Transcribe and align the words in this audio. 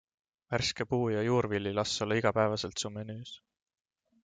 Värske 0.53 0.85
puu- 0.93 1.03
ja 1.17 1.21
juurvili 1.27 1.75
las 1.81 1.93
olla 2.05 2.19
igapäevaselt 2.23 2.85
su 2.85 2.93
menüüs. 2.99 3.37